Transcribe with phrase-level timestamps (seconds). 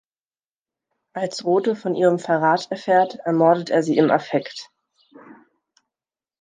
[1.13, 4.71] Als Rothe von ihrem Verrat erfährt, ermordet er sie im Affekt.